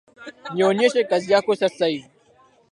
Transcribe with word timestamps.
Nionyeshe 0.53 0.99
kazi 1.09 1.27
yako 1.33 1.51
sasa 1.61 1.85
hivi 1.91 2.09